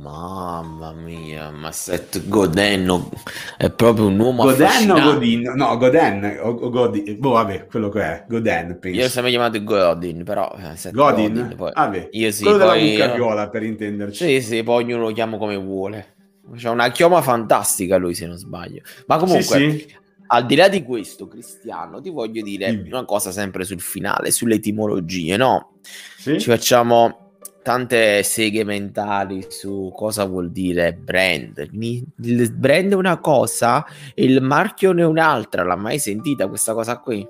Mamma 0.00 0.94
mia, 0.94 1.50
ma 1.50 1.70
Seth 1.72 2.26
Godin 2.26 3.10
è 3.58 3.70
proprio 3.70 4.06
un 4.06 4.18
uomo 4.18 4.44
Godin 4.44 4.92
o 4.92 5.00
Godin? 5.02 5.52
No, 5.54 5.76
Godin 5.76 6.38
o, 6.40 6.48
o 6.48 6.70
Godin, 6.70 7.18
boh, 7.18 7.32
vabbè, 7.32 7.66
quello 7.66 7.90
che 7.90 8.00
è, 8.00 8.24
Godin, 8.26 8.78
penso. 8.80 8.98
Io 8.98 9.08
sempre 9.10 9.30
chiamato 9.30 9.62
Godin, 9.62 10.24
però 10.24 10.56
eh, 10.56 10.74
Seth 10.74 10.94
Godin? 10.94 11.34
Godin 11.34 11.54
poi. 11.54 11.72
Vabbè, 11.74 12.08
io 12.12 12.30
sì, 12.30 12.42
quello 12.44 12.64
poi, 12.64 12.80
della 12.80 13.04
mucca 13.04 13.14
viola, 13.14 13.50
per 13.50 13.62
intenderci. 13.62 14.24
Sì, 14.24 14.40
sì, 14.40 14.62
poi 14.62 14.84
ognuno 14.84 15.02
lo 15.02 15.12
chiama 15.12 15.36
come 15.36 15.56
vuole. 15.56 16.14
C'è 16.56 16.70
una 16.70 16.90
chioma 16.90 17.20
fantastica 17.20 17.98
lui, 17.98 18.14
se 18.14 18.26
non 18.26 18.38
sbaglio. 18.38 18.80
Ma 19.06 19.18
comunque, 19.18 19.42
sì, 19.42 19.70
sì. 19.70 20.02
Al 20.26 20.46
di 20.46 20.56
là 20.56 20.68
di 20.68 20.82
questo, 20.82 21.28
Cristiano, 21.28 22.00
ti 22.00 22.10
voglio 22.10 22.42
dire 22.42 22.72
mm. 22.72 22.86
una 22.86 23.04
cosa 23.04 23.30
sempre 23.30 23.64
sul 23.64 23.80
finale, 23.80 24.30
sulle 24.30 24.56
etimologie, 24.56 25.36
no? 25.36 25.74
Sì? 26.16 26.40
Ci 26.40 26.48
facciamo 26.48 27.24
tante 27.64 28.22
seghe 28.22 28.62
mentali 28.62 29.46
su 29.48 29.90
cosa 29.96 30.24
vuol 30.24 30.50
dire 30.50 30.92
brand. 30.92 31.68
Il 31.72 32.52
brand 32.52 32.92
è 32.92 32.94
una 32.94 33.18
cosa 33.18 33.86
e 34.14 34.24
il 34.24 34.42
marchio 34.42 34.92
ne 34.92 35.00
è 35.02 35.06
un'altra. 35.06 35.64
L'ha 35.64 35.74
mai 35.76 35.98
sentita 35.98 36.46
questa 36.46 36.74
cosa 36.74 36.98
qui? 36.98 37.26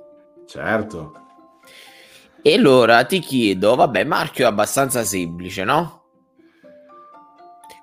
Certo. 0.46 1.12
E 2.42 2.54
allora 2.54 3.04
ti 3.04 3.20
chiedo, 3.20 3.76
vabbè, 3.76 4.04
marchio 4.04 4.44
è 4.44 4.48
abbastanza 4.48 5.02
semplice, 5.04 5.64
no? 5.64 6.02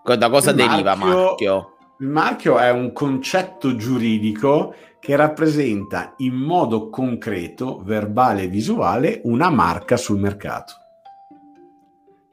Da 0.04 0.30
cosa 0.30 0.50
il 0.50 0.58
deriva 0.58 0.96
marchio, 0.96 1.24
marchio? 1.24 1.78
Il 2.02 2.08
marchio 2.08 2.58
è 2.58 2.72
un 2.72 2.94
concetto 2.94 3.76
giuridico 3.76 4.74
che 5.00 5.16
rappresenta 5.16 6.16
in 6.18 6.34
modo 6.34 6.90
concreto, 6.90 7.84
verbale 7.84 8.42
e 8.42 8.48
visuale, 8.48 9.22
una 9.26 9.52
marca 9.52 9.98
sul 9.98 10.20
mercato. 10.20 10.74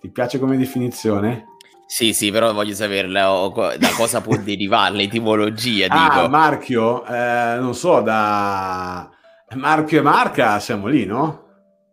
Ti 0.00 0.10
piace 0.10 0.38
come 0.38 0.56
definizione? 0.56 1.48
Sì, 1.86 2.14
sì, 2.14 2.30
però 2.30 2.54
voglio 2.54 2.72
sapere 2.72 3.08
da 3.08 3.90
cosa 3.94 4.22
può 4.22 4.36
derivare 4.42 4.94
l'etimologia. 4.94 5.88
Ah, 5.90 6.14
dico. 6.14 6.28
marchio, 6.30 7.04
eh, 7.04 7.58
non 7.60 7.74
so, 7.74 8.00
da 8.00 9.10
marchio 9.54 9.98
e 9.98 10.02
marca 10.02 10.60
siamo 10.60 10.86
lì, 10.86 11.04
no? 11.04 11.44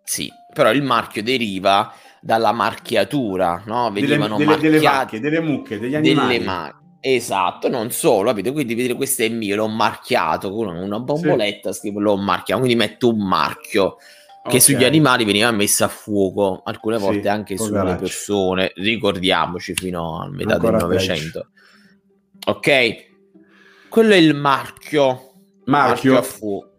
Sì, 0.01 0.31
però 0.53 0.71
il 0.71 0.81
marchio 0.81 1.21
deriva 1.21 1.91
dalla 2.21 2.53
marchiatura, 2.53 3.63
no? 3.65 3.91
Venivano 3.91 4.37
delle, 4.37 4.55
delle, 4.55 4.61
delle 4.61 4.79
vacche, 4.79 5.19
delle 5.19 5.41
mucche, 5.41 5.77
degli 5.77 5.95
animali. 5.95 6.37
Delle 6.37 6.45
mar- 6.45 6.83
Esatto, 7.07 7.69
non 7.69 7.91
solo, 7.91 8.29
capito? 8.29 8.51
Quindi 8.51 8.73
vedere 8.73 8.95
questo 8.95 9.21
è 9.21 9.29
mio, 9.29 9.55
l'ho 9.55 9.67
marchiato 9.67 10.51
con 10.51 10.75
una 10.75 10.99
bomboletta, 10.99 11.71
sì. 11.71 11.77
scrivo 11.77 11.99
l'ho 11.99 12.17
marchiato, 12.17 12.61
quindi 12.61 12.75
metto 12.75 13.09
un 13.09 13.19
marchio 13.19 13.97
che 14.41 14.47
okay. 14.47 14.59
sugli 14.59 14.83
animali 14.83 15.23
veniva 15.23 15.51
messo 15.51 15.83
a 15.83 15.87
fuoco, 15.87 16.63
alcune 16.65 16.97
volte 16.97 17.21
sì, 17.21 17.27
anche 17.27 17.57
sulle 17.57 17.93
persone, 17.93 18.71
ricordiamoci 18.73 19.75
fino 19.75 20.19
a 20.19 20.29
metà 20.31 20.55
Ancora 20.55 20.77
del 20.77 20.87
Novecento. 20.87 21.49
Ok, 22.47 22.95
quello 23.87 24.13
è 24.15 24.17
il 24.17 24.33
marchio. 24.33 25.33
Marchio. 25.65 26.13
marchio 26.13 26.17
a 26.17 26.21
fuoco. 26.23 26.69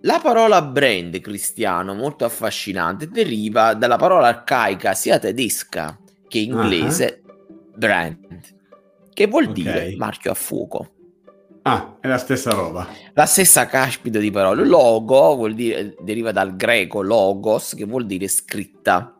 La 0.00 0.18
parola 0.22 0.62
brand 0.62 1.20
cristiano, 1.20 1.92
molto 1.92 2.24
affascinante, 2.24 3.10
deriva 3.10 3.74
dalla 3.74 3.96
parola 3.96 4.28
arcaica 4.28 4.94
sia 4.94 5.18
tedesca 5.18 5.98
che 6.26 6.38
inglese 6.38 7.20
uh-huh. 7.22 7.72
brand, 7.74 8.58
che 9.12 9.26
vuol 9.26 9.44
okay. 9.44 9.54
dire 9.54 9.94
marchio 9.96 10.30
a 10.30 10.34
fuoco. 10.34 10.90
Ah, 11.62 11.96
è 12.00 12.08
la 12.08 12.18
stessa 12.18 12.50
roba. 12.52 12.88
La 13.12 13.26
stessa 13.26 13.66
caspita 13.66 14.18
di 14.18 14.30
parole. 14.30 14.64
Logo 14.64 15.36
vuol 15.36 15.54
dire, 15.54 15.94
deriva 16.00 16.32
dal 16.32 16.56
greco 16.56 17.02
logos, 17.02 17.74
che 17.74 17.84
vuol 17.84 18.06
dire 18.06 18.28
scritta. 18.28 19.14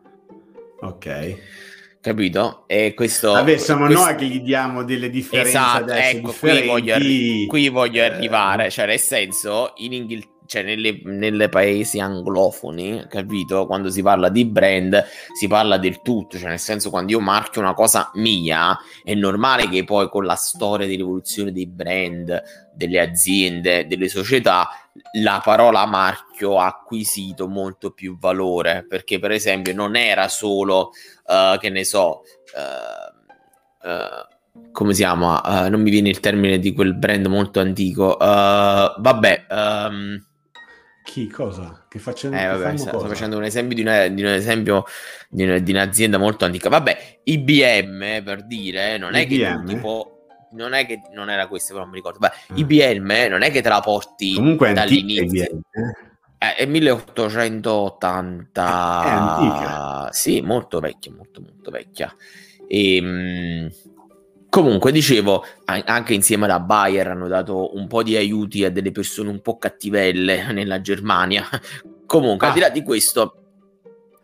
Ok. 0.79 1.37
Capito? 2.01 2.63
E 2.65 2.95
questo... 2.95 3.33
Vabbè, 3.33 3.57
siamo 3.57 3.85
questo... 3.85 4.03
noi 4.03 4.15
che 4.15 4.25
gli 4.25 4.41
diamo 4.41 4.83
delle 4.83 5.11
differenze 5.11 5.51
esatto, 5.51 5.91
ecco, 5.91 6.31
qui 6.31 6.65
voglio, 6.65 6.95
arri- 6.95 7.45
qui 7.45 7.69
voglio 7.69 8.01
eh... 8.01 8.05
arrivare. 8.05 8.71
Cioè, 8.71 8.87
nel 8.87 8.99
senso, 8.99 9.73
in 9.77 9.93
Inghilterra 9.93 10.40
cioè 10.51 10.63
nelle, 10.63 11.47
paesi 11.47 12.01
anglofoni, 12.01 13.05
capito? 13.07 13.65
Quando 13.65 13.89
si 13.89 14.01
parla 14.01 14.27
di 14.27 14.43
brand, 14.43 15.01
si 15.31 15.47
parla 15.47 15.77
del 15.77 16.01
tutto, 16.01 16.37
cioè 16.37 16.49
nel 16.49 16.59
senso 16.59 16.89
quando 16.89 17.13
io 17.13 17.21
marchio 17.21 17.61
una 17.61 17.73
cosa 17.73 18.11
mia, 18.15 18.77
è 19.01 19.13
normale 19.13 19.69
che 19.69 19.85
poi 19.85 20.09
con 20.09 20.25
la 20.25 20.35
storia 20.35 20.87
dell'evoluzione 20.87 21.53
dei 21.53 21.67
brand, 21.67 22.43
delle 22.73 22.99
aziende, 22.99 23.87
delle 23.87 24.09
società, 24.09 24.67
la 25.21 25.39
parola 25.41 25.85
marchio 25.85 26.59
ha 26.59 26.65
acquisito 26.65 27.47
molto 27.47 27.91
più 27.91 28.17
valore, 28.19 28.85
perché 28.85 29.19
per 29.19 29.31
esempio 29.31 29.73
non 29.73 29.95
era 29.95 30.27
solo, 30.27 30.91
uh, 31.27 31.57
che 31.59 31.69
ne 31.69 31.85
so, 31.85 32.23
uh, 32.57 33.87
uh, 33.87 34.69
come 34.73 34.93
si 34.93 34.99
chiama? 34.99 35.69
non 35.69 35.81
mi 35.81 35.91
viene 35.91 36.09
il 36.09 36.19
termine 36.19 36.59
di 36.59 36.73
quel 36.73 36.93
brand 36.93 37.25
molto 37.27 37.61
antico. 37.61 38.17
vabbè, 38.19 39.45
um, 39.49 40.25
chi? 41.11 41.27
Cosa? 41.27 41.83
Che 41.89 41.99
facendo, 41.99 42.37
eh, 42.37 42.45
vabbè, 42.45 42.77
sto, 42.77 42.87
sto, 42.87 43.05
facendo 43.05 43.35
un 43.35 43.43
esempio 43.43 43.75
di, 43.75 43.81
una, 43.81 44.07
di 44.07 44.21
un 44.21 44.29
esempio 44.29 44.85
di, 45.27 45.43
una, 45.43 45.57
di, 45.57 45.71
un'azienda 45.71 46.17
molto 46.17 46.45
antica. 46.45 46.69
Vabbè, 46.69 47.19
IBM 47.23 48.23
per 48.23 48.45
dire, 48.45 48.97
non 48.97 49.15
è 49.15 49.27
IBM? 49.27 49.65
che 49.65 49.73
tipo 49.73 50.27
non 50.51 50.71
è 50.71 50.85
che 50.85 51.01
non 51.13 51.29
era 51.29 51.47
questo, 51.47 51.73
però 51.73 51.81
non 51.81 51.89
mi 51.91 51.97
ricordo. 51.97 52.19
Beh, 52.19 52.27
ah. 52.27 52.55
IBM 52.55 53.27
non 53.29 53.41
è 53.41 53.51
che 53.51 53.61
te 53.61 53.67
la 53.67 53.81
porti 53.81 54.35
Comunque 54.35 54.71
dall'inizio. 54.71 55.43
IBM, 55.43 55.59
eh? 55.71 55.93
Eh, 56.37 56.55
è 56.55 56.65
1880. 56.65 59.03
È 59.03 59.09
antica. 59.09 60.13
Sì, 60.13 60.39
molto 60.39 60.79
vecchia, 60.79 61.11
molto 61.11 61.41
molto 61.41 61.71
vecchia. 61.71 62.15
E, 62.69 62.95
ehm, 62.95 63.69
Comunque, 64.51 64.91
dicevo, 64.91 65.45
anche 65.63 66.13
insieme 66.13 66.43
alla 66.43 66.59
Bayer 66.59 67.07
hanno 67.07 67.29
dato 67.29 67.73
un 67.73 67.87
po' 67.87 68.03
di 68.03 68.17
aiuti 68.17 68.65
a 68.65 68.69
delle 68.69 68.91
persone 68.91 69.29
un 69.29 69.39
po' 69.39 69.57
cattivelle 69.57 70.51
nella 70.51 70.81
Germania. 70.81 71.47
Comunque, 72.05 72.47
ah. 72.47 72.49
al 72.49 72.55
di 72.55 72.59
là 72.59 72.67
di 72.67 72.83
questo, 72.83 73.40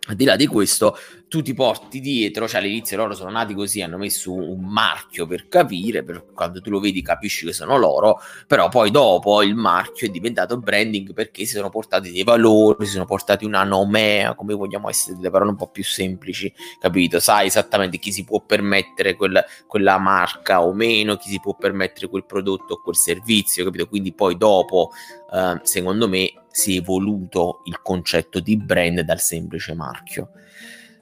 al 0.08 0.16
di 0.16 0.26
là 0.26 0.36
di 0.36 0.48
questo, 0.48 0.98
tu 1.28 1.42
ti 1.42 1.54
porti 1.54 2.00
dietro, 2.00 2.48
cioè 2.48 2.62
all'inizio 2.62 2.96
loro 2.98 3.14
sono 3.14 3.30
nati 3.30 3.54
così, 3.54 3.82
hanno 3.82 3.98
messo 3.98 4.32
un 4.32 4.62
marchio 4.62 5.28
per 5.28 5.48
capire, 5.50 6.04
per 6.04 6.26
quando 6.34 6.62
tu 6.62 6.70
lo 6.70 6.80
vedi 6.80 7.02
capisci 7.02 7.46
che 7.46 7.54
sono 7.54 7.78
loro, 7.78 8.20
però 8.48 8.70
poi 8.70 8.92
dopo 8.92 9.44
il 9.44 9.56
marchio 9.56 10.08
è 10.08 10.10
diventato 10.10 10.58
branding 10.58 11.14
perché 11.14 11.46
si 11.46 11.56
sono 11.56 11.70
portati 11.70 12.12
dei 12.12 12.24
valori, 12.24 12.86
si 12.86 12.94
sono 12.94 13.06
portati 13.06 13.44
una 13.44 13.64
nomea, 13.64 14.36
come 14.36 14.54
vogliamo 14.54 14.90
essere 14.90 15.18
delle 15.18 15.30
parole 15.30 15.52
un 15.52 15.58
po' 15.58 15.68
più 15.68 15.84
semplici, 15.84 16.54
capito? 16.80 17.20
Sai 17.20 17.48
esattamente 17.48 17.98
chi 17.98 18.12
si 18.12 18.24
può 18.24 18.42
permettere 18.42 19.16
quel, 19.16 19.44
quella 19.66 19.98
marca 19.98 20.64
o 20.64 20.74
meno, 20.74 21.18
chi 21.18 21.30
si 21.30 21.40
può 21.42 21.56
permettere 21.56 22.08
quel 22.08 22.26
prodotto 22.26 22.76
o 22.76 22.82
quel 22.82 22.96
servizio, 22.96 23.66
capito? 23.66 23.88
Quindi 23.88 24.14
poi 24.14 24.38
dopo, 24.38 24.92
eh, 25.34 25.60
secondo 25.64 26.08
me, 26.08 26.32
si 26.58 26.74
è 26.74 26.80
evoluto 26.80 27.62
il 27.66 27.84
concetto 27.84 28.40
di 28.40 28.58
brand 28.58 29.02
dal 29.02 29.20
semplice 29.20 29.76
marchio. 29.76 30.32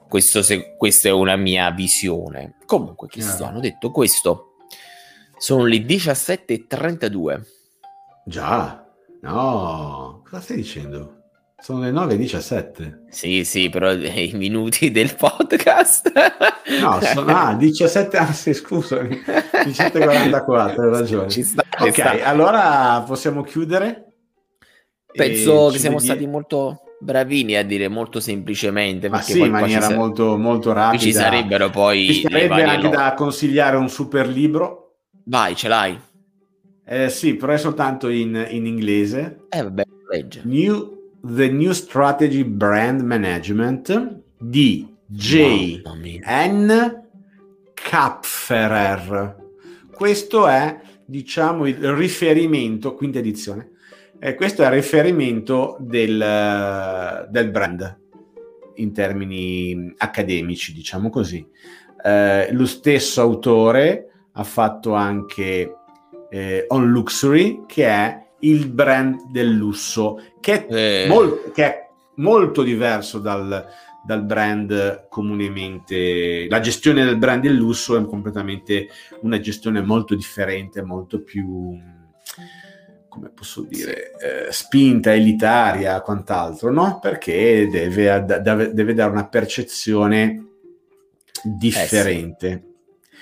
Questo 0.06 0.42
se, 0.42 0.76
questa 0.76 1.08
è 1.08 1.12
una 1.12 1.36
mia 1.36 1.70
visione. 1.70 2.56
Comunque, 2.66 3.08
Cristiano, 3.08 3.58
detto 3.58 3.90
questo, 3.90 4.56
sono 5.38 5.64
le 5.64 5.78
17.32. 5.78 7.40
Già, 8.26 8.86
no, 9.22 10.20
cosa 10.28 10.42
stai 10.42 10.56
dicendo? 10.56 11.22
Sono 11.58 11.80
le 11.80 11.90
9.17. 11.90 13.04
Sì, 13.08 13.42
sì, 13.44 13.70
però 13.70 13.90
i 13.96 14.32
minuti 14.34 14.90
del 14.90 15.14
podcast. 15.16 16.12
no, 16.82 17.00
sono 17.00 17.34
ah, 17.34 17.54
17, 17.54 18.14
anzi, 18.18 18.52
scusami, 18.52 19.08
17.44, 19.24 20.80
hai 20.80 20.90
ragione. 20.90 21.30
Ci 21.30 21.42
sta, 21.42 21.64
ok, 21.78 21.92
sta. 21.92 22.24
allora 22.24 23.02
possiamo 23.06 23.40
chiudere? 23.42 24.05
Penso 25.16 25.70
che 25.70 25.78
siamo 25.78 25.96
vedi... 25.96 26.08
stati 26.08 26.26
molto 26.26 26.82
bravini 27.00 27.56
a 27.56 27.64
dire 27.64 27.88
molto 27.88 28.20
semplicemente. 28.20 29.08
Ma 29.08 29.20
sì, 29.20 29.40
in 29.40 29.50
maniera 29.50 29.90
molto, 29.94 30.36
molto 30.36 30.72
rapida. 30.72 31.02
Ci 31.02 31.12
sarebbero 31.12 31.70
poi... 31.70 32.06
Ci 32.12 32.20
sarebbe 32.22 32.62
anche 32.62 32.88
da 32.88 33.14
consigliare 33.14 33.76
un 33.76 33.88
super 33.88 34.28
libro. 34.28 34.98
Vai, 35.24 35.56
ce 35.56 35.68
l'hai? 35.68 35.98
Eh, 36.88 37.08
sì, 37.08 37.34
però 37.34 37.52
è 37.52 37.58
soltanto 37.58 38.08
in, 38.08 38.46
in 38.48 38.64
inglese. 38.64 39.46
Eh, 39.48 39.62
vabbè, 39.62 39.82
legge. 40.10 40.42
New, 40.44 41.16
The 41.20 41.50
New 41.50 41.72
Strategy 41.72 42.44
Brand 42.44 43.00
Management 43.00 44.20
di 44.38 44.86
J. 45.06 45.82
N. 46.24 47.04
Kapferer. 47.74 49.36
Questo 49.92 50.46
è, 50.46 50.80
diciamo, 51.04 51.66
il 51.66 51.92
riferimento, 51.92 52.94
quinta 52.94 53.18
edizione, 53.18 53.70
eh, 54.26 54.34
questo 54.34 54.62
è 54.62 54.66
il 54.66 54.72
riferimento 54.72 55.76
del, 55.78 57.28
del, 57.30 57.50
brand 57.52 58.00
in 58.74 58.92
termini 58.92 59.94
accademici, 59.98 60.72
diciamo 60.72 61.10
così. 61.10 61.46
Eh, 62.02 62.52
lo 62.52 62.66
stesso 62.66 63.20
autore 63.20 64.10
ha 64.32 64.42
fatto 64.42 64.94
anche 64.94 65.76
eh, 66.28 66.64
On 66.68 66.90
Luxury, 66.90 67.66
che 67.66 67.86
è 67.86 68.26
il 68.40 68.66
brand 68.66 69.30
del 69.30 69.50
lusso, 69.50 70.20
che 70.40 70.66
è, 70.66 71.04
eh. 71.04 71.08
mol- 71.08 71.52
che 71.54 71.64
è 71.64 71.88
molto 72.16 72.64
diverso 72.64 73.20
dal, 73.20 73.64
dal 74.04 74.24
brand 74.24 75.06
comunemente. 75.08 76.48
La 76.48 76.58
gestione 76.58 77.04
del 77.04 77.16
brand 77.16 77.42
del 77.42 77.54
lusso 77.54 77.96
è 77.96 78.04
completamente 78.04 78.88
una 79.20 79.38
gestione 79.38 79.82
molto 79.82 80.16
differente, 80.16 80.82
molto 80.82 81.22
più 81.22 81.78
come 83.16 83.30
posso 83.30 83.62
dire, 83.62 84.12
eh, 84.18 84.52
spinta 84.52 85.14
elitaria, 85.14 86.02
quant'altro, 86.02 86.70
no? 86.70 86.98
Perché 87.00 87.66
deve, 87.66 88.22
deve, 88.26 88.74
deve 88.74 88.92
dare 88.92 89.10
una 89.10 89.26
percezione 89.26 90.44
differente. 91.42 92.48
Eh 92.48 92.58
sì. 92.58 92.74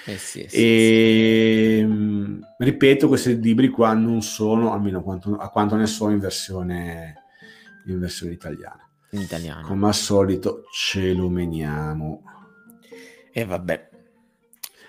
Eh 0.06 0.18
sì, 0.18 0.40
e 0.42 1.86
sì, 1.88 2.44
ripeto, 2.58 3.06
questi 3.06 3.40
libri 3.40 3.68
qua 3.68 3.94
non 3.94 4.20
sono, 4.20 4.72
almeno 4.72 5.00
quanto, 5.00 5.36
a 5.36 5.48
quanto 5.48 5.76
ne 5.76 5.86
so, 5.86 6.10
in 6.10 6.18
versione, 6.18 7.22
in 7.86 8.00
versione 8.00 8.32
italiana. 8.32 8.86
In 9.10 9.20
italiano. 9.20 9.66
Come 9.66 9.86
al 9.86 9.94
solito 9.94 10.64
ce 10.72 11.12
lo 11.12 11.28
meniamo. 11.28 12.22
E 13.32 13.44
vabbè. 13.44 13.88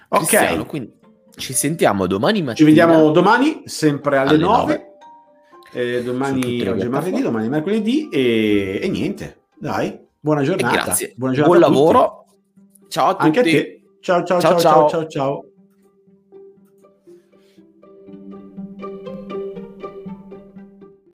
Ok. 0.07 0.65
quindi 0.65 0.93
ci 1.35 1.53
sentiamo 1.53 2.07
domani 2.07 2.39
mattina. 2.39 2.55
Ci 2.55 2.63
vediamo 2.63 3.11
domani, 3.11 3.61
sempre 3.65 4.17
alle, 4.17 4.31
alle 4.31 4.37
9. 4.39 4.73
9 4.73 4.94
eh, 5.75 6.03
domani, 6.03 6.65
oggi 6.67 6.85
è 6.85 6.87
martedì, 6.87 7.21
domani 7.21 7.47
è 7.47 7.49
mercoledì 7.49 8.07
e, 8.07 8.79
e 8.81 8.87
niente, 8.87 9.41
dai, 9.59 9.99
buona 10.19 10.41
giornata. 10.41 10.73
grazie, 10.73 11.13
buona 11.17 11.33
giornata 11.33 11.59
buon 11.59 11.73
lavoro. 11.73 12.25
Ciao 12.87 13.09
a 13.09 13.11
tutti. 13.15 13.25
Anche 13.25 13.39
a 13.39 13.43
te. 13.43 13.81
ciao, 13.99 14.23
ciao, 14.23 14.39
ciao, 14.39 14.59
ciao. 14.59 14.61
ciao. 14.61 14.89
ciao. 14.89 15.07
ciao. 15.07 15.45